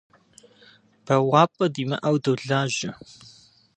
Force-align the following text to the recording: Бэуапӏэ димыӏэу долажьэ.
Бэуапӏэ 1.05 1.65
димыӏэу 1.73 2.17
долажьэ. 2.23 2.89